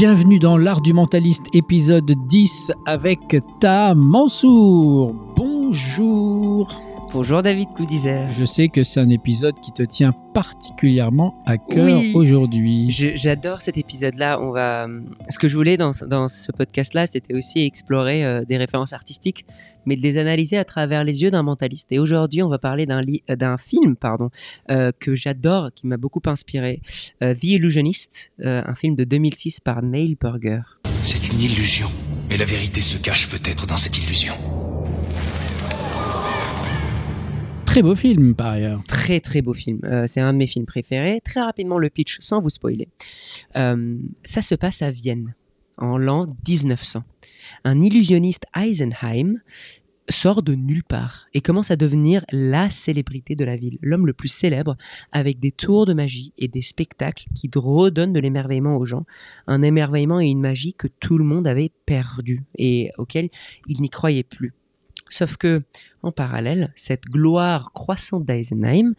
[0.00, 5.14] bienvenue dans l'art du mentaliste épisode 10 avec Ta Mansour.
[5.36, 6.89] Bonjour.
[7.12, 8.30] Bonjour David Coudizer.
[8.30, 12.12] Je sais que c'est un épisode qui te tient particulièrement à cœur Oui.
[12.14, 12.86] aujourd'hui.
[12.90, 14.40] J'adore cet épisode-là.
[14.40, 14.86] On va.
[15.28, 19.44] Ce que je voulais dans, dans ce podcast-là, c'était aussi explorer euh, des références artistiques,
[19.86, 21.88] mais de les analyser à travers les yeux d'un mentaliste.
[21.90, 24.30] Et aujourd'hui, on va parler d'un li- euh, d'un film, pardon,
[24.70, 26.80] euh, que j'adore, qui m'a beaucoup inspiré,
[27.24, 30.60] euh, The Illusionist, euh, un film de 2006 par Neil Burger.
[31.02, 31.88] C'est une illusion.
[32.28, 34.34] Mais la vérité se cache peut-être dans cette illusion.
[37.70, 38.82] Très beau film par ailleurs.
[38.88, 39.78] Très très beau film.
[39.84, 41.20] Euh, c'est un de mes films préférés.
[41.24, 42.88] Très rapidement le pitch, sans vous spoiler.
[43.54, 45.36] Euh, ça se passe à Vienne,
[45.78, 47.04] en l'an 1900.
[47.62, 49.38] Un illusionniste Eisenheim
[50.08, 54.14] sort de nulle part et commence à devenir la célébrité de la ville, l'homme le
[54.14, 54.76] plus célèbre,
[55.12, 59.06] avec des tours de magie et des spectacles qui redonnent de l'émerveillement aux gens,
[59.46, 63.28] un émerveillement et une magie que tout le monde avait perdu et auquel
[63.68, 64.54] il n'y croyait plus.
[65.10, 65.62] Sauf que,
[66.02, 68.94] en parallèle, cette gloire croissante d'Eisenheim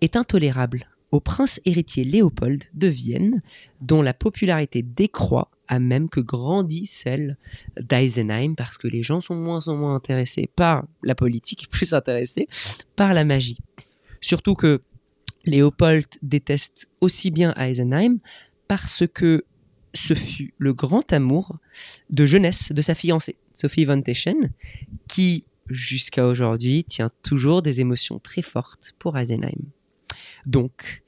[0.00, 3.42] est intolérable au prince héritier Léopold de Vienne,
[3.80, 7.38] dont la popularité décroît à même que grandit celle
[7.80, 12.48] d'Eisenheim, parce que les gens sont moins en moins intéressés par la politique, plus intéressés
[12.96, 13.58] par la magie.
[14.20, 14.82] Surtout que
[15.44, 18.18] Léopold déteste aussi bien Eisenheim
[18.68, 19.44] parce que
[19.94, 21.58] ce fut le grand amour
[22.10, 24.50] de jeunesse de sa fiancée, Sophie von Teschen,
[25.08, 29.70] qui, jusqu'à aujourd'hui, tient toujours des émotions très fortes pour Eisenheim.
[30.46, 31.02] Donc,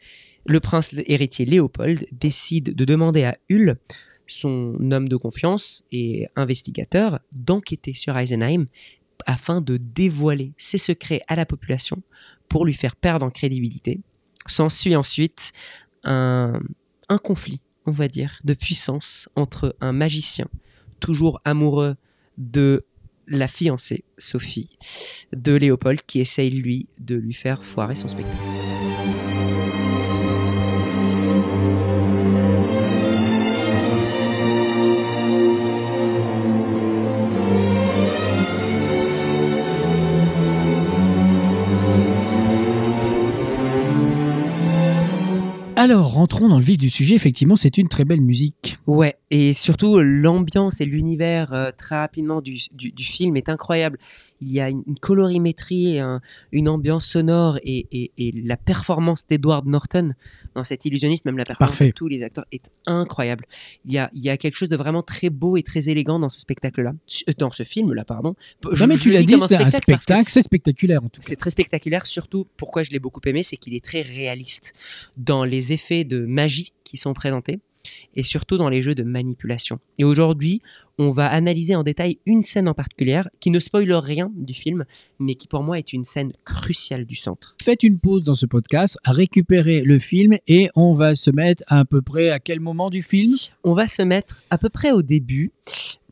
[0.46, 3.76] le prince héritier Léopold décide de demander à Hull,
[4.28, 8.66] son homme de confiance et investigateur, d'enquêter sur Eisenheim
[9.26, 12.02] afin de dévoiler ses secrets à la population
[12.48, 14.00] pour lui faire perdre en crédibilité.
[14.46, 15.52] S'ensuit ensuite
[16.04, 16.60] un,
[17.08, 20.48] un conflit, on va dire, de puissance entre un magicien
[21.00, 21.96] toujours amoureux
[22.38, 22.84] de
[23.28, 24.78] la fiancée, Sophie,
[25.32, 28.36] de Léopold, qui essaye, lui, de lui faire foirer son spectacle.
[45.88, 47.14] Alors rentrons dans le vif du sujet.
[47.14, 48.76] Effectivement, c'est une très belle musique.
[48.88, 53.98] Ouais, et surtout l'ambiance et l'univers euh, très rapidement du, du- du film est incroyable.
[54.40, 56.20] Il y a une, une colorimétrie, un-
[56.52, 60.12] une ambiance sonore et, et- et la performance d'Edward Norton
[60.54, 61.86] dans cet illusionniste, même la performance Parfait.
[61.88, 63.46] de tous les acteurs est incroyable.
[63.84, 66.18] Il y a, il y a quelque chose de vraiment très beau et très élégant
[66.20, 66.92] dans ce spectacle-là,
[67.28, 68.36] euh, dans ce film-là, pardon.
[68.72, 71.26] Je- non mais tu l'as dit, c'est un spectacle, c'est spectaculaire en tout cas.
[71.28, 74.72] c'est très spectaculaire, surtout pourquoi je l'ai beaucoup aimé, c'est qu'il est très réaliste
[75.16, 77.58] dans les effets de magie qui sont présentés
[78.14, 79.78] et surtout dans les jeux de manipulation.
[79.98, 80.62] Et aujourd'hui,
[80.98, 84.84] on va analyser en détail une scène en particulier qui ne spoile rien du film,
[85.18, 87.54] mais qui pour moi est une scène cruciale du centre.
[87.62, 91.84] Faites une pause dans ce podcast, récupérez le film et on va se mettre à
[91.84, 93.34] peu près à quel moment du film?
[93.64, 95.52] On va se mettre à peu près au début,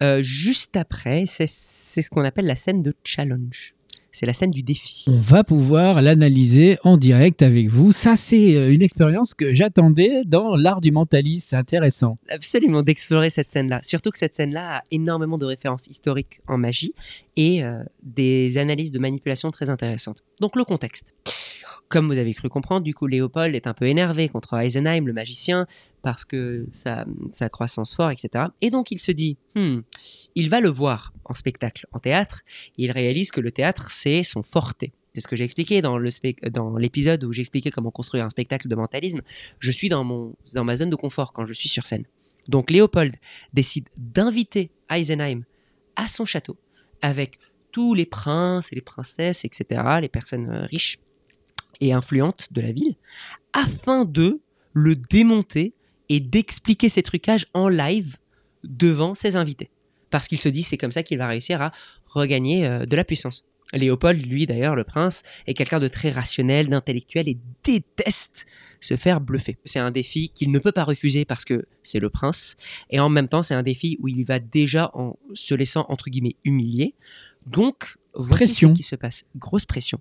[0.03, 3.75] euh, juste après, c'est c'est ce qu'on appelle la scène de challenge.
[4.15, 5.07] C'est la scène du défi.
[5.09, 7.91] On va pouvoir l'analyser en direct avec vous.
[7.91, 11.49] Ça, c'est euh, une expérience que j'attendais dans l'art du mentaliste.
[11.51, 12.17] C'est intéressant.
[12.29, 13.81] absolument d'explorer cette scène-là.
[13.83, 16.95] Surtout que cette scène-là a énormément de références historiques en magie
[17.37, 20.23] et euh, des analyses de manipulation très intéressantes.
[20.41, 21.13] Donc le contexte.
[21.95, 25.13] Comme vous avez cru comprendre, du coup, Léopold est un peu énervé contre Eisenheim, le
[25.13, 25.69] magicien,
[26.03, 28.47] parce que sa, sa croissance forte, etc.
[28.61, 29.83] Et donc il se dit, Hmm,
[30.35, 32.43] il va le voir en spectacle, en théâtre,
[32.77, 34.85] il réalise que le théâtre, c'est son forte.
[35.15, 35.97] C'est ce que j'ai expliqué dans
[36.77, 39.21] l'épisode où j'expliquais comment construire un spectacle de mentalisme.
[39.61, 42.07] Je suis dans, mon, dans ma zone de confort quand je suis sur scène.
[42.49, 43.15] Donc Léopold
[43.53, 45.45] décide d'inviter Eisenheim
[45.95, 46.57] à son château
[47.03, 47.39] avec
[47.71, 50.99] tous les princes et les princesses, etc., les personnes euh, riches
[51.81, 52.97] et influentes de la ville,
[53.53, 54.41] afin de
[54.73, 55.75] le démonter
[56.09, 58.17] et d'expliquer ses trucages en live
[58.65, 59.71] devant ses invités.
[60.11, 61.73] Parce qu'il se dit c'est comme ça qu'il va réussir à
[62.07, 63.45] regagner euh, de la puissance.
[63.73, 68.47] Léopold, lui d'ailleurs, le prince, est quelqu'un de très rationnel, d'intellectuel et déteste
[68.81, 69.57] se faire bluffer.
[69.65, 72.57] C'est un défi qu'il ne peut pas refuser parce que c'est le prince,
[72.91, 76.11] et en même temps c'est un défi où il va déjà en se laissant entre
[76.11, 76.95] guillemets humilier.
[77.47, 78.69] Donc voici Pression.
[78.71, 80.01] ce qui se passe, grosse pression.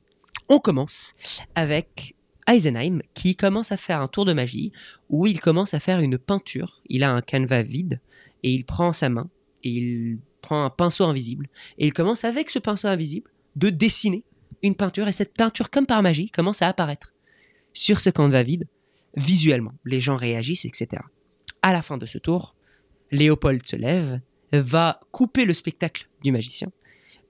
[0.53, 1.15] On commence
[1.55, 2.15] avec
[2.47, 4.71] Eisenheim qui commence à faire un tour de magie
[5.09, 6.83] où il commence à faire une peinture.
[6.85, 7.99] Il a un canevas vide
[8.43, 9.31] et il prend sa main
[9.63, 14.25] et il prend un pinceau invisible et il commence avec ce pinceau invisible de dessiner
[14.61, 17.15] une peinture et cette peinture comme par magie commence à apparaître
[17.73, 18.67] sur ce canevas vide
[19.15, 19.73] visuellement.
[19.85, 21.01] Les gens réagissent, etc.
[21.63, 22.53] À la fin de ce tour,
[23.09, 24.21] Léopold se lève,
[24.51, 26.71] va couper le spectacle du magicien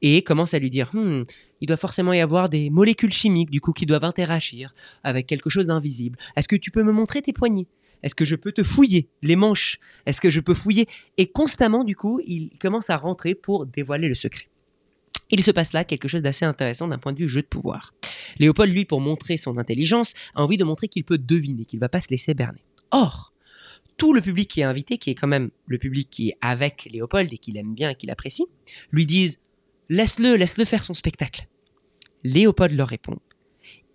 [0.03, 1.23] et commence à lui dire Hmm,
[1.61, 5.49] il doit forcément y avoir des molécules chimiques du coup qui doivent interagir avec quelque
[5.49, 6.19] chose d'invisible.
[6.35, 7.67] Est-ce que tu peux me montrer tes poignets?
[8.03, 9.79] Est-ce que je peux te fouiller les manches?
[10.05, 10.87] Est-ce que je peux fouiller?
[11.17, 14.49] Et constamment du coup, il commence à rentrer pour dévoiler le secret.
[15.31, 17.93] Il se passe là quelque chose d'assez intéressant d'un point de vue jeu de pouvoir.
[18.39, 21.81] Léopold, lui, pour montrer son intelligence, a envie de montrer qu'il peut deviner, qu'il ne
[21.81, 22.63] va pas se laisser berner.
[22.91, 23.33] Or,
[23.97, 26.89] tout le public qui est invité, qui est quand même le public qui est avec
[26.91, 28.45] Léopold et qu'il aime bien et qu'il apprécie,
[28.91, 29.39] lui disent
[29.93, 31.47] Laisse-le, laisse-le faire son spectacle.
[32.23, 33.19] Léopold leur répond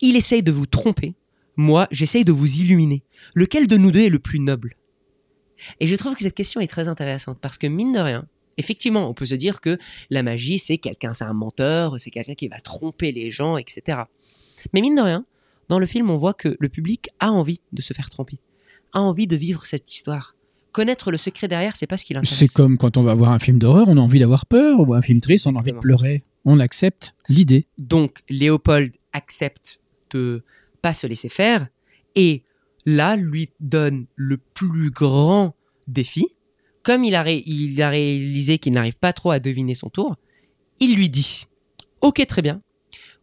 [0.00, 1.16] Il essaye de vous tromper,
[1.56, 3.02] moi j'essaye de vous illuminer.
[3.34, 4.76] Lequel de nous deux est le plus noble?
[5.80, 8.28] Et je trouve que cette question est très intéressante parce que mine de rien,
[8.58, 9.76] effectivement, on peut se dire que
[10.08, 14.02] la magie c'est quelqu'un, c'est un menteur, c'est quelqu'un qui va tromper les gens, etc.
[14.72, 15.26] Mais mine de rien,
[15.68, 18.38] dans le film, on voit que le public a envie de se faire tromper,
[18.92, 20.36] a envie de vivre cette histoire.
[20.78, 22.38] Connaître le secret derrière, c'est pas ce qui l'intéresse.
[22.38, 24.94] C'est comme quand on va voir un film d'horreur, on a envie d'avoir peur, ou
[24.94, 26.22] un film triste, on a envie de pleurer.
[26.44, 27.66] On accepte l'idée.
[27.78, 29.80] Donc Léopold accepte
[30.10, 30.44] de
[30.80, 31.66] pas se laisser faire
[32.14, 32.44] et
[32.86, 35.56] là lui donne le plus grand
[35.88, 36.28] défi.
[36.84, 40.14] Comme il a, ré- il a réalisé qu'il n'arrive pas trop à deviner son tour,
[40.78, 41.46] il lui dit
[42.02, 42.62] Ok, très bien,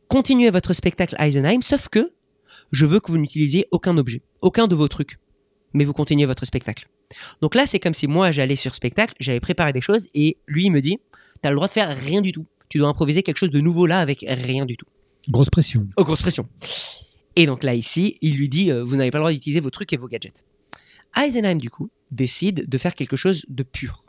[0.10, 2.12] continuez votre spectacle Eisenheim, sauf que
[2.74, 5.20] je veux que vous n'utilisiez aucun objet, aucun de vos trucs,
[5.74, 6.90] mais vous continuez votre spectacle.
[7.42, 10.66] Donc là, c'est comme si moi j'allais sur spectacle, j'avais préparé des choses et lui
[10.66, 11.00] il me dit
[11.42, 12.46] T'as le droit de faire rien du tout.
[12.70, 14.88] Tu dois improviser quelque chose de nouveau là avec rien du tout.
[15.30, 15.88] Grosse pression.
[15.98, 16.48] Oh, grosse pression.
[17.36, 19.70] Et donc là, ici, il lui dit euh, Vous n'avez pas le droit d'utiliser vos
[19.70, 20.44] trucs et vos gadgets.
[21.16, 24.04] Eisenheim, du coup, décide de faire quelque chose de pur.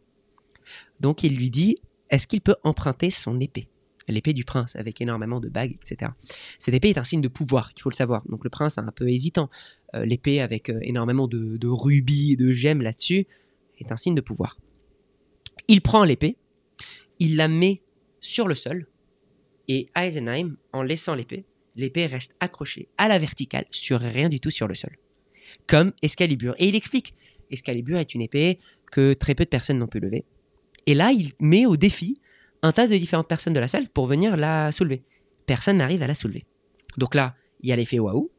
[1.01, 1.77] Donc il lui dit
[2.11, 3.69] Est-ce qu'il peut emprunter son épée?
[4.09, 6.13] L'épée du prince, avec énormément de bagues, etc.
[6.61, 8.23] Cette épée est un signe de pouvoir, il faut le savoir.
[8.29, 9.51] Donc le prince est un peu hésitant.
[9.95, 13.27] Euh, L'épée avec euh, énormément de, rubis et de gemmes là-dessus
[13.79, 14.59] est un signe de pouvoir.
[15.69, 16.37] Il prend l'épée,
[17.19, 17.83] il la met
[18.21, 18.87] sur le sol,
[19.69, 21.45] et Eisenheim, en laissant l'épée,
[21.75, 24.97] l'épée reste accrochée à la verticale sur rien du tout sur le sol.
[25.67, 26.55] Comme Excalibur.
[26.59, 27.15] Et il explique,
[27.51, 28.59] Excalibur est une épée
[28.91, 30.25] que très peu de personnes n'ont pu lever.
[30.87, 32.21] Et là, il met au défi
[32.63, 35.03] un tas de différentes personnes de la salle pour venir la soulever.
[35.47, 36.45] Personne n'arrive à la soulever.
[36.97, 38.31] Donc là, il y a l'effet waouh.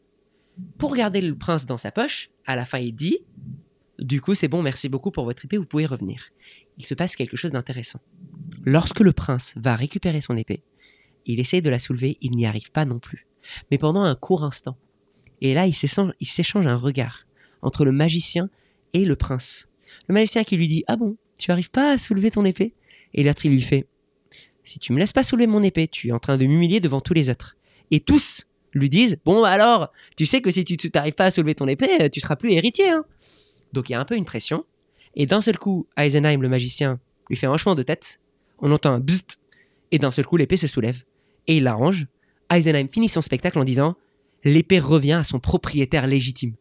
[0.78, 3.20] Pour garder le prince dans sa poche, à la fin, il dit
[4.00, 6.30] Du coup, c'est bon, merci beaucoup pour votre épée, vous pouvez revenir.
[6.78, 8.00] Il se passe quelque chose d'intéressant.
[8.64, 10.64] Lorsque le prince va récupérer son épée,
[11.26, 13.28] il essaye de la soulever, il n'y arrive pas non plus.
[13.72, 14.78] Mais pendant un court instant.
[15.42, 17.28] Et là, il s'échange un regard
[17.62, 18.50] entre le magicien
[18.94, 19.70] et le prince.
[20.08, 22.74] Le magicien qui lui dit Ah bon, tu arrives pas à soulever ton épée?
[23.14, 23.88] Et l'autre, il lui fait
[24.64, 27.02] Si tu me laisses pas soulever mon épée, tu es en train de m'humilier devant
[27.02, 27.58] tous les autres.
[27.92, 31.56] Et tous lui disent Bon, alors, tu sais que si tu t'arrives pas à soulever
[31.56, 32.90] ton épée, tu seras plus héritier.
[32.90, 33.06] hein.
[33.74, 34.66] Donc il y a un peu une pression.
[35.16, 38.22] Et d'un seul coup, Eisenheim, le magicien, lui fait un hochement de tête.
[38.60, 39.40] On entend un bzzzt.
[39.92, 41.04] Et d'un seul coup, l'épée se soulève.
[41.48, 42.08] Et il l'arrange.
[42.52, 43.96] Eisenheim finit son spectacle en disant
[44.44, 46.54] L'épée revient à son propriétaire légitime.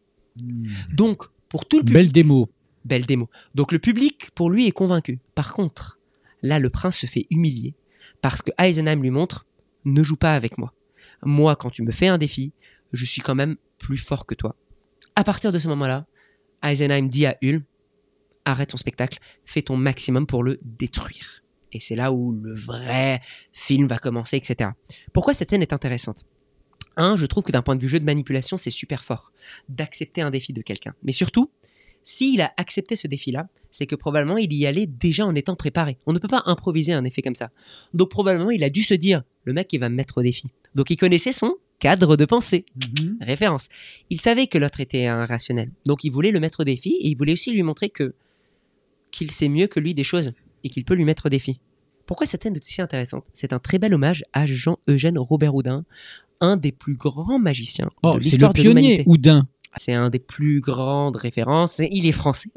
[0.93, 1.93] Donc, pour tout le public.
[2.05, 2.49] Belle démo.
[2.85, 3.29] Belle démo.
[3.55, 5.19] Donc, le public, pour lui, est convaincu.
[5.35, 5.99] Par contre,
[6.41, 7.75] là, le prince se fait humilier.
[8.21, 9.45] Parce que Eisenheim lui montre
[9.85, 10.73] Ne joue pas avec moi.
[11.23, 12.53] Moi, quand tu me fais un défi,
[12.93, 14.55] je suis quand même plus fort que toi.
[15.15, 16.05] À partir de ce moment-là,
[16.63, 17.63] Eisenheim dit à Hulme
[18.45, 21.43] Arrête ton spectacle, fais ton maximum pour le détruire.
[21.73, 23.19] Et c'est là où le vrai
[23.51, 24.69] film va commencer, etc.
[25.11, 26.25] Pourquoi cette scène est intéressante?
[26.95, 29.31] Un, je trouve que d'un point de vue jeu de manipulation, c'est super fort
[29.69, 30.95] d'accepter un défi de quelqu'un.
[31.03, 31.51] Mais surtout,
[32.07, 35.97] s'il a accepté ce défi-là, c'est que probablement il y allait déjà en étant préparé.
[36.05, 37.49] On ne peut pas improviser un effet comme ça.
[37.93, 40.49] Donc probablement il a dû se dire, le mec il va me mettre au défi.
[40.73, 42.63] Donc il connaissait son cadre de pensée.
[43.19, 43.67] Référence.
[44.09, 45.69] Il savait que l'autre était un rationnel.
[45.85, 48.15] Donc il voulait le mettre au défi et il voulait aussi lui montrer que
[49.11, 50.31] qu'il sait mieux que lui des choses
[50.63, 51.59] et qu'il peut lui mettre au défi.
[52.05, 53.25] Pourquoi cette scène est aussi intéressante?
[53.33, 55.83] C'est un très bel hommage à Jean-Eugène Robert Houdin,
[56.39, 59.03] un des plus grands magiciens Oh, c'est le pionnier.
[59.05, 59.49] Houdin.
[59.77, 61.79] C'est un des plus grandes références.
[61.79, 62.49] et Il est français.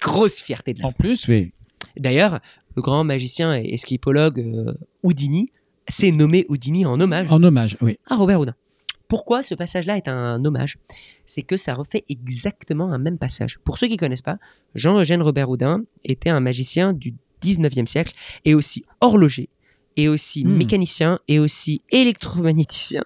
[0.00, 1.52] Grosse fierté de la En plus, mais
[1.96, 2.40] D'ailleurs,
[2.76, 5.50] le grand magicien et esquipologue euh, Houdini
[5.88, 7.98] s'est nommé Houdini en hommage en hommage, oui.
[8.06, 8.54] à Robert Houdin.
[9.08, 10.78] Pourquoi ce passage-là est un hommage?
[11.26, 13.60] C'est que ça refait exactement un même passage.
[13.64, 14.36] Pour ceux qui ne connaissent pas,
[14.74, 18.14] Jean-Eugène Robert Houdin était un magicien du 19e siècle
[18.44, 19.48] et aussi horloger,
[19.96, 20.56] et aussi Hmm.
[20.56, 23.04] mécanicien, et aussi électromagnéticien.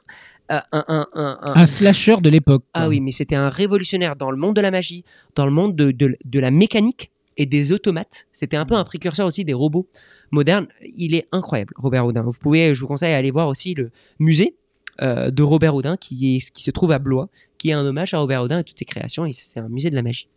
[0.51, 2.65] Euh, un- un- un- un- Un slasher de l'époque.
[2.75, 5.05] ah oui, mais c'était un révolutionnaire dans le monde de la magie,
[5.37, 8.27] dans le monde de, de- de la mécanique et des automates.
[8.33, 9.89] C'était un peu un précurseur aussi des robots
[10.33, 10.67] modernes.
[10.97, 12.23] Il est incroyable, Robert Houdin.
[12.23, 14.57] Vous pouvez, je vous conseille d'aller voir aussi le musée
[15.03, 18.13] euh, de Robert Houdin qui, est, qui se trouve à Blois, qui est un hommage
[18.13, 19.25] à Robert Houdin et toutes ses créations.
[19.27, 20.29] Et c'est un musée de la magie.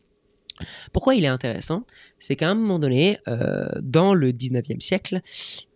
[0.94, 1.86] Pourquoi il est intéressant?
[2.20, 5.20] C'est qu'à un moment donné, euh, dans le 19e siècle,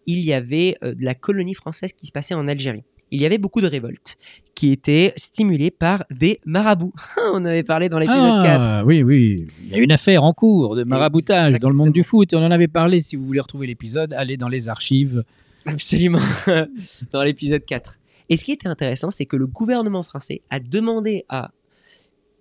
[0.05, 2.83] il y avait euh, de la colonie française qui se passait en Algérie.
[3.11, 4.17] Il y avait beaucoup de révoltes
[4.53, 6.93] qui étaient stimulées par des marabouts.
[7.33, 8.61] On avait parlé dans l'épisode 4.
[8.61, 9.37] Ah, oui, oui.
[9.63, 12.33] Il y a une affaire en cours de maraboutage dans le monde du foot.
[12.33, 12.99] On en avait parlé.
[12.99, 15.23] Si vous voulez retrouver l'épisode, allez dans les archives.
[15.65, 16.21] Absolument,
[17.11, 17.99] dans l'épisode 4.
[18.29, 21.51] Et ce qui était intéressant, c'est que le gouvernement français a demandé à,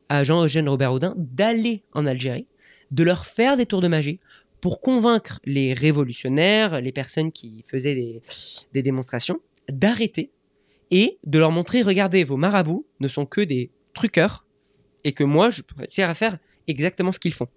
[0.09, 2.47] à Jean-Eugène Robert Houdin d'aller en Algérie,
[2.91, 4.21] de leur faire des tours de magie
[4.61, 8.23] pour convaincre les révolutionnaires, les personnes qui faisaient des,
[8.73, 10.31] des démonstrations, d'arrêter
[10.91, 14.47] et de leur montrer, regardez, vos marabouts ne sont que des truqueurs
[15.05, 17.49] et que moi, je peux à faire exactement ce qu'ils font.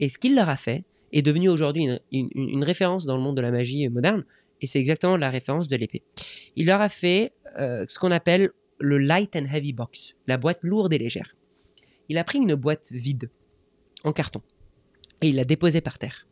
[0.00, 3.42] Et ce qu'il leur a fait est devenu aujourd'hui une, référence dans le monde de
[3.42, 4.24] la magie moderne,
[4.60, 6.02] et c'est exactement la référence de l'épée.
[6.56, 10.58] Il leur a fait euh, ce qu'on appelle le light and heavy box, la boîte
[10.62, 11.36] lourde et légère.
[12.08, 13.30] Il a pris une boîte vide,
[14.02, 14.42] en carton,
[15.20, 16.26] et il l'a déposée par terre.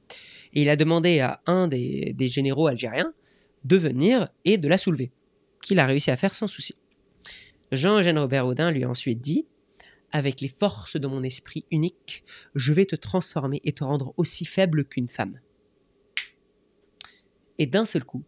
[0.54, 3.12] Et il a demandé à un des généraux algériens
[3.64, 5.12] de venir et de la soulever,
[5.62, 6.74] qu'il a réussi à faire sans souci.
[7.70, 9.46] Jean-Eugène Robert Houdin lui a ensuite dit
[10.10, 14.44] Avec les forces de mon esprit unique, je vais te transformer et te rendre aussi
[14.44, 15.40] faible qu'une femme.
[17.58, 18.22] Et d'un seul coup,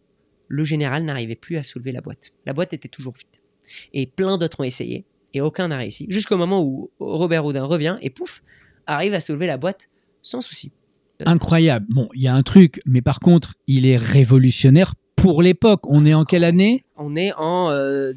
[0.47, 2.33] le général n'arrivait plus à soulever la boîte.
[2.45, 3.41] La boîte était toujours vide.
[3.93, 7.97] Et plein d'autres ont essayé, et aucun n'a réussi, jusqu'au moment où Robert Houdin revient
[8.01, 8.43] et pouf,
[8.87, 9.89] arrive à soulever la boîte
[10.21, 10.71] sans souci.
[11.25, 11.85] Incroyable.
[11.89, 14.93] Bon, il y a un truc, mais par contre, il est révolutionnaire
[15.25, 15.81] pour l'époque.
[15.89, 16.83] On est en quelle année?
[16.97, 18.13] On est en euh,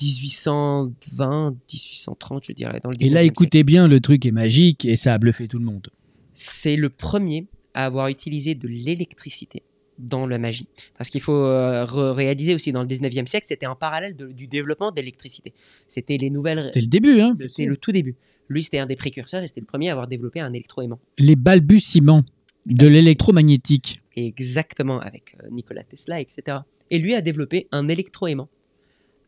[0.00, 4.84] 1820, 1830, je dirais, dans le Et là, 19e écoutez bien, le truc est magique
[4.84, 5.88] et ça a bluffé tout le monde.
[6.34, 9.62] c'est le premier à avoir utilisé de l'électricité
[9.98, 10.66] dans la magie.
[10.96, 14.46] Parce qu'il faut euh, réaliser aussi, dans le 19e siècle, c'était en parallèle de- du
[14.46, 15.52] développement de l'électricité.
[15.88, 16.70] C'était les nouvelles...
[16.72, 17.34] C'est le début, hein.
[17.36, 18.14] C'était le tout début.
[18.48, 21.00] Lui, c'était un des précurseurs et c'était le premier à avoir développé un électroaimant.
[21.18, 22.22] Les balbutiements
[22.66, 24.00] de l'électromagnétique.
[24.26, 26.58] Exactement, avec euh, Nikola Tesla, etc.
[26.90, 28.48] Et lui a développé un électroaimant.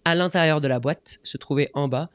[0.05, 2.11] À l'intérieur de la boîte se trouvait en bas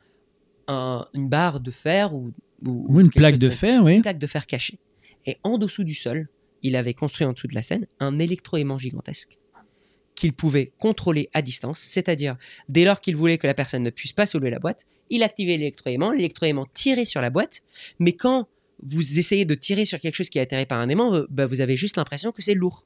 [0.67, 2.31] un- une barre de fer ou,
[2.65, 3.95] ou- Ou une plaque de fer, oui.
[3.95, 4.79] une plaque de fer cachée.
[5.27, 6.27] Et en dessous du sol,
[6.63, 9.37] il avait construit en dessous de la scène un électroaimant gigantesque
[10.15, 12.37] qu'il pouvait contrôler à distance, c'est-à-dire
[12.69, 15.57] dès lors qu'il voulait que la personne ne puisse pas soulever la boîte, il activait
[15.57, 17.61] l'électroaimant, l'électroaimant tirait sur la boîte,
[17.99, 18.47] mais quand
[18.87, 21.45] vous essayez de tirer sur quelque chose qui est atterri par un aimant, euh, bah,
[21.45, 22.85] vous avez juste l'impression que c'est lourd.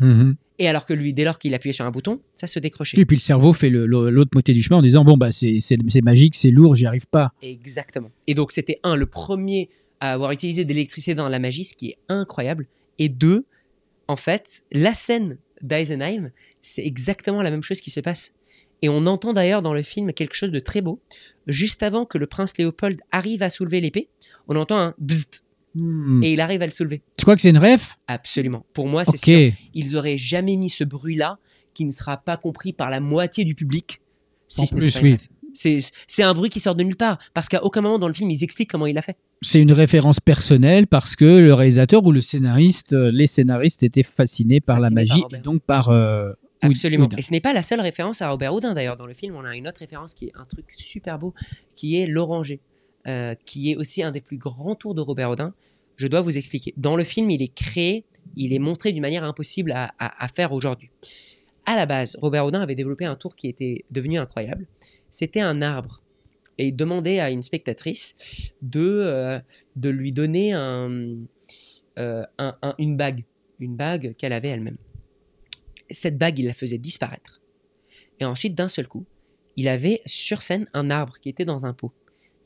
[0.00, 0.36] Mhm.
[0.58, 3.00] Et alors que lui, dès lors qu'il appuyait sur un bouton, ça se décrochait.
[3.00, 5.60] Et puis le cerveau fait l'autre moitié du chemin en disant bon bah c'est
[6.02, 7.32] magique, c'est lourd, j'y arrive pas.
[7.42, 8.10] Exactement.
[8.26, 9.70] Et donc c'était un, le premier
[10.00, 12.66] à avoir utilisé de l'électricité dans la magie, ce qui est incroyable.
[12.98, 13.46] Et deux,
[14.08, 16.30] en fait, la scène d'Eisenheim,
[16.60, 18.32] c'est exactement la même chose qui se passe.
[18.82, 21.00] Et on entend d'ailleurs dans le film quelque chose de très beau.
[21.46, 24.08] Juste avant que le prince Léopold arrive à soulever l'épée,
[24.48, 26.22] on entend un bzzzt Hmm.
[26.22, 27.00] et il arrive à le soulever.
[27.16, 27.96] Tu crois que c'est une ref?
[28.06, 28.66] Absolument.
[28.74, 29.24] Pour moi, c'est Ok.
[29.24, 29.52] sûr.
[29.72, 31.38] Ils auraient jamais mis ce bruit-là
[31.72, 34.02] qui ne sera pas compris par la moitié du public.
[34.48, 35.16] Si En ce plus, pas oui.
[35.54, 37.16] C'est un bruit qui sort de nulle part.
[37.32, 39.16] Parce qu'à aucun moment dans le film, ils expliquent comment il l'a fait.
[39.40, 44.02] C'est une référence personnelle parce que le réalisateur ou le scénariste, euh, les scénaristes étaient
[44.02, 47.04] fascinés par la Fascinés magie et donc par euh, Absolument.
[47.06, 47.16] Houdin.
[47.16, 48.96] Et ce n'est pas la seule référence à Robert Houdin d'ailleurs.
[48.96, 51.34] Dans le film, on a une autre référence qui est un truc super beau,
[51.74, 52.60] qui est l'oranger,
[53.06, 55.54] euh, qui est aussi un des plus grands tours de Robert Houdin.
[55.96, 56.72] Je dois vous expliquer.
[56.76, 58.04] Dans le film, il est créé,
[58.36, 60.90] il est montré d'une manière impossible à, à- à faire aujourd'hui.
[61.66, 64.66] À la base, Robert Houdin avait développé un tour qui était devenu incroyable.
[65.10, 66.00] C'était un arbre.
[66.58, 68.14] Et il demandait à une spectatrice
[68.62, 69.38] de, euh,
[69.76, 70.90] de lui donner un,
[71.98, 73.24] euh, un- un- une bague.
[73.58, 74.76] Une bague qu'elle avait elle-même
[75.92, 77.40] cette bague, il la faisait disparaître.
[78.20, 79.04] Et ensuite, d'un seul coup,
[79.56, 81.92] il avait sur scène un arbre qui était dans un pot.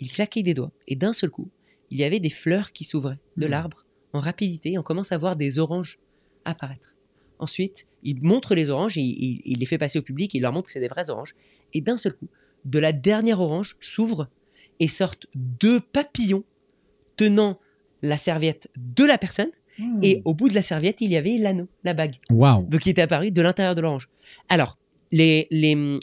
[0.00, 1.50] Il claquait des doigts, et d'un seul coup,
[1.91, 3.50] il y avait des fleurs qui s'ouvraient de Hmm.
[3.50, 5.99] l'arbre en rapidité, et on commence à voir des oranges
[6.45, 6.95] apparaître.
[7.38, 10.41] Ensuite, il montre les oranges, et il, il les fait passer au public, et il
[10.41, 11.35] leur montre que c'est des vraies oranges.
[11.75, 12.29] Et d'un seul coup,
[12.65, 14.29] de la dernière orange s'ouvre
[14.81, 16.45] et sortent deux papillons
[17.17, 17.59] tenant
[18.03, 19.99] la serviette de la personne, Hmm.
[20.02, 22.14] et au bout de la serviette, il y avait l'anneau, la bague.
[22.30, 22.64] Waouh.
[22.66, 24.09] Donc, il était apparu de l'intérieur de l'orange.
[24.49, 24.78] Alors,
[25.12, 25.99] les, les,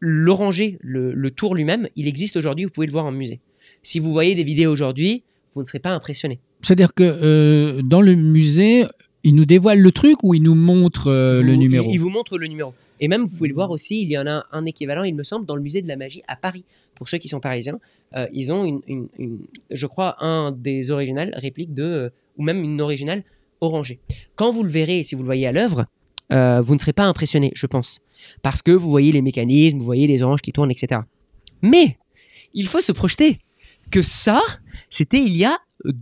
[0.00, 3.40] l'oranger, le, le tour lui-même, il existe aujourd'hui, vous pouvez le voir en musée.
[3.82, 5.22] Si vous voyez des vidéos aujourd'hui,
[5.54, 6.38] vous ne serez pas impressionné.
[6.62, 8.84] C'est-à-dire que euh, dans le musée,
[9.24, 12.10] il nous dévoile le truc ou il nous montre euh, le numéro Il, il vous
[12.10, 12.74] montre le numéro.
[13.00, 15.22] Et même, vous pouvez le voir aussi, il y en a un équivalent, il me
[15.22, 16.64] semble, dans le musée de la magie à Paris.
[16.96, 17.78] Pour ceux qui sont parisiens,
[18.16, 19.38] euh, ils ont, une, une- une-
[19.70, 23.24] je crois, un des originales répliques de, euh, ou même une originale
[23.60, 24.00] orangée.
[24.36, 25.86] Quand vous le verrez, si vous le voyez à l'œuvre,
[26.32, 28.00] euh, vous ne serez pas impressionné, je pense.
[28.42, 31.02] Parce que vous voyez les mécanismes, vous voyez les oranges qui tournent, etc.
[31.62, 31.98] Mais,
[32.54, 33.38] il faut se projeter
[33.90, 34.40] que ça,
[34.90, 35.58] c'était il y a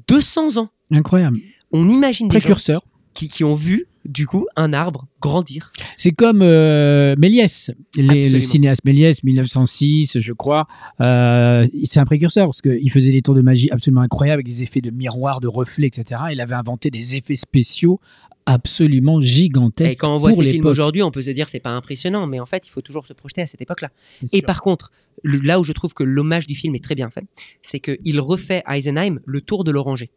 [0.08, 0.70] 200 ans.
[0.90, 1.38] Incroyable.
[1.72, 2.84] On imagine des gens Précurseur.
[3.14, 5.72] qui, qui ont vu, du coup, un arbre grandir.
[5.96, 10.66] C'est comme euh, Méliès, les- le cinéaste Méliès, 1906, je crois.
[11.00, 14.62] Euh, c'est un précurseur parce qu'il faisait des tours de magie absolument incroyables avec des
[14.62, 16.22] effets de miroir, de reflets, etc.
[16.32, 18.00] Il avait inventé des effets spéciaux
[18.46, 19.92] absolument gigantesques.
[19.92, 22.26] Et quand on voit pour ces films aujourd'hui, on peut se dire c'est pas impressionnant,
[22.26, 23.90] mais en fait, il faut toujours se projeter à cette époque-là.
[24.32, 24.46] Et sûr.
[24.46, 24.92] par contre,
[25.25, 27.25] là où je trouve que l'hommage du film est très bien fait,
[27.62, 30.10] c'est qu'il refait Eisenheim le tour de l'oranger.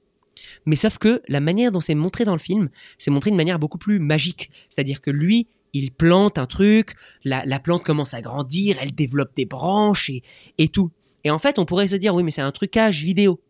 [0.65, 3.59] Mais sauf que la manière dont c'est montré dans le film, c'est montré de manière
[3.59, 4.51] beaucoup plus magique.
[4.69, 9.35] C'est-à-dire que lui, il plante un truc, la, la plante commence à grandir, elle développe
[9.35, 10.23] des branches et,
[10.57, 10.91] et tout.
[11.23, 13.41] Et en fait, on pourrait se dire, oui, mais c'est un trucage vidéo.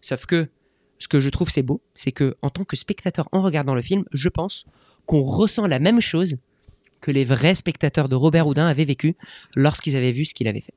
[0.00, 0.48] Sauf que
[0.98, 3.82] ce que je trouve c'est beau, c'est que en tant que spectateur en regardant le
[3.82, 4.66] film, je pense
[5.06, 6.36] qu'on ressent la même chose
[7.00, 9.16] que les vrais spectateurs de Robert Houdin avaient vécu
[9.54, 10.74] lorsqu'ils avaient vu ce qu'il avait fait.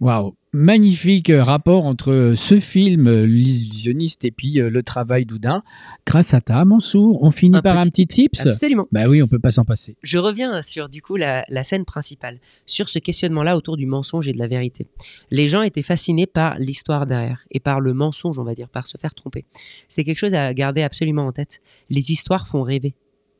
[0.00, 5.62] Waouh, magnifique euh, rapport entre euh, ce film, euh, l'illusionniste, et puis le travail d'Oudin.
[6.06, 8.46] Grâce à ta Mansour, on finit par un petit tips.
[8.46, 8.86] Absolument.
[8.92, 9.96] Bah oui, on peut pas s'en passer.
[10.02, 14.28] Je reviens sur du coup la, la scène principale, sur ce questionnement-là autour du mensonge
[14.28, 14.86] et de la vérité.
[15.30, 18.86] Les gens étaient fascinés par l'histoire derrière et par le mensonge, on va dire, par
[18.86, 19.44] se faire tromper.
[19.88, 21.60] C'est quelque chose à garder absolument en tête.
[21.90, 22.94] Les histoires font rêver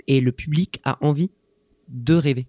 [0.06, 1.30] et le public a envie
[1.88, 2.46] de rêver.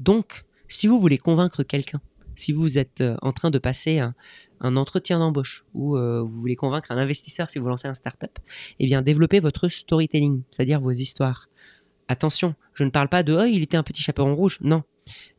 [0.00, 2.00] Donc, si vous voulez convaincre quelqu'un,
[2.38, 4.14] si vous êtes euh, en train de passer un,
[4.60, 8.38] entretien d'embauche ou euh, vous voulez convaincre un investisseur si vous lancez un startup,
[8.78, 11.48] eh bien développez votre storytelling, c'est-à-dire vos histoires.
[12.08, 14.82] Attention, je ne parle pas de oh, il était un petit chaperon rouge, non.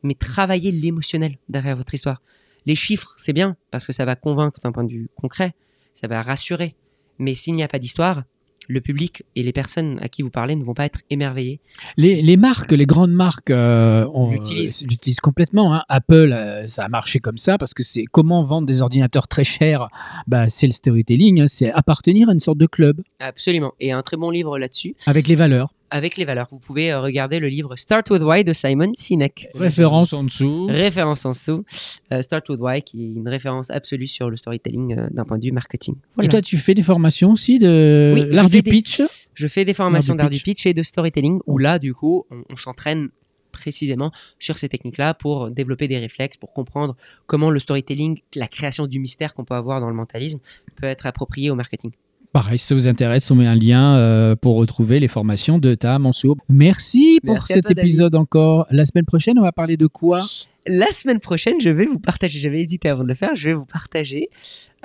[0.02, 2.22] Mais travaillez l'émotionnel derrière votre histoire.
[2.66, 5.54] Les chiffres, c'est bien parce que ça va convaincre d'un point de vue concret,
[5.94, 6.76] ça va rassurer.
[7.18, 8.24] Mais s'il n'y a pas d'histoire,
[8.70, 11.58] le public et les personnes à qui vous parlez ne vont pas être émerveillés.
[11.96, 14.84] Les, les marques, les grandes marques, euh, on- L'utilisent.
[14.84, 15.74] euh, complètement.
[15.74, 15.82] hein.
[15.88, 19.44] Apple, euh, ça a marché comme ça parce que c'est comment vendre des ordinateurs très
[19.44, 19.88] chers?
[20.26, 23.72] Bah, c'est le storytelling, hein, c'est appartenir à une sorte de club Absolument.
[23.80, 25.72] Et un très bon livre là-dessus, avec les valeurs.
[25.90, 26.48] Avec les valeurs.
[26.50, 29.48] Vous pouvez euh, regarder le livre Start with Why de Simon Sinek.
[29.54, 30.66] Référence en dessous.
[30.68, 31.64] Référence en dessous.
[32.12, 35.38] Euh, Start with Why, qui est une référence absolue sur le storytelling euh, d'un point
[35.38, 35.96] de vue marketing.
[36.22, 39.02] Et toi, tu fais des formations aussi de Oui, l'art du des- pitch?
[39.34, 42.24] Je fais des formations d'art du du pitch et de storytelling où là, du coup,
[42.30, 43.08] on, on s'entraîne
[43.52, 48.86] précisément sur ces techniques-là pour développer des réflexes, pour comprendre comment le storytelling, la création
[48.86, 50.38] du mystère qu'on peut avoir dans le mentalisme
[50.76, 51.90] peut être approprié au marketing.
[52.32, 55.74] Pareil, si ça vous intéresse, on met un lien euh, pour retrouver les formations de
[55.74, 56.36] Ta Mansour.
[56.48, 57.88] Merci pour Merci cet toi, David.
[57.90, 58.66] épisode encore.
[58.70, 60.22] La semaine prochaine, on va parler de quoi?
[60.68, 63.54] La semaine prochaine, je vais vous partager, j'avais hésité avant de le faire, je vais
[63.54, 64.28] vous partager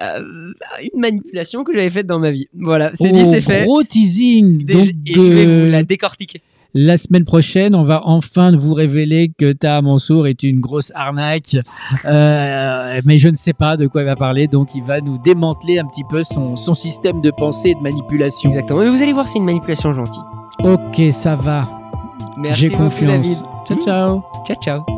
[0.02, 2.48] euh, une manipulation que j'avais faite dans ma vie.
[2.58, 3.64] Voilà, c'est dit, Oh, c'est fait.
[3.66, 4.64] Gros teasing.
[4.66, 6.42] Déjà- Donc, et je vais euh, vous la décortiquer.
[6.78, 11.56] La semaine prochaine, on va enfin vous révéler que Ta Mansour est une grosse arnaque.
[12.04, 15.18] Euh, mais je ne sais pas de quoi il va parler, donc il va nous
[15.18, 18.50] démanteler un petit peu son, son système de pensée et de manipulation.
[18.50, 18.82] Exactement.
[18.82, 20.24] Mais vous allez voir, c'est une manipulation gentille.
[20.66, 21.66] Ok, ça va.
[22.38, 23.10] Merci J'ai beaucoup, confiance.
[23.10, 23.38] David.
[23.66, 24.24] Ciao, ciao.
[24.46, 24.95] Ciao, ciao.